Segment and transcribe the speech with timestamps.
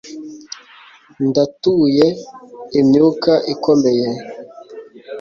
[1.27, 2.07] Ndatuye
[2.79, 4.07] imyuka ikomeye